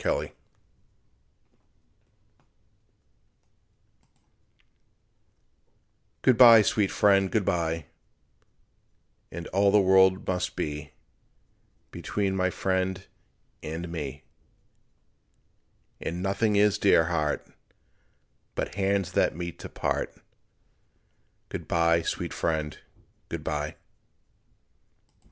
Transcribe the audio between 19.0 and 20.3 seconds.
that meet to part;